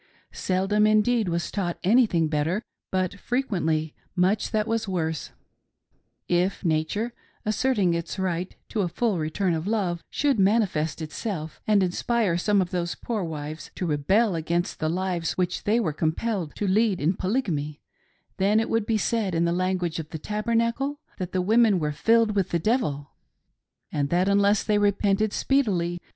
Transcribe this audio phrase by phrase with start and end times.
[0.33, 5.29] Seldom, indeed, was taught anything better, but frequently much that was worse.
[6.27, 7.13] If Nature,
[7.45, 12.63] asserting its right to a full return of love, should manifest itself and inspire some
[12.63, 16.99] of these poor wives to rebel against the lives which they were compelled to lead
[16.99, 17.79] in Polygamy,
[18.37, 21.91] then it would be said, in the language of the Tabernacle, that the women were
[21.91, 23.11] "filled with the devil,"
[23.91, 26.09] and that unless they repented speedily, they 344 WHAT THEY TAUGHT IX THE TABERNACLE.